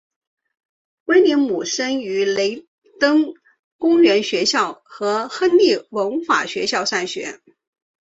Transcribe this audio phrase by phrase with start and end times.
[1.05, 2.65] 威廉姆森于雷
[2.99, 3.35] 登
[3.77, 7.39] 公园学校和亨利文法学校上学。